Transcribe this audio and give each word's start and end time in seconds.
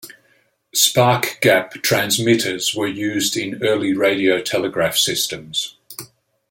Spark-gap 0.73 1.73
transmitters 1.83 2.73
were 2.73 2.87
used 2.87 3.37
in 3.37 3.61
early 3.63 3.93
radio 3.93 4.41
telegraph 4.41 4.97
systems. 4.97 5.77